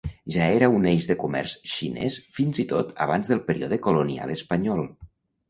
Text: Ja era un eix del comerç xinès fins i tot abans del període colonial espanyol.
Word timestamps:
Ja 0.35 0.45
era 0.51 0.69
un 0.77 0.87
eix 0.91 1.09
del 1.09 1.19
comerç 1.23 1.53
xinès 1.73 2.17
fins 2.39 2.63
i 2.65 2.67
tot 2.73 2.91
abans 3.07 3.31
del 3.35 3.45
període 3.53 3.81
colonial 3.91 4.35
espanyol. 4.39 4.85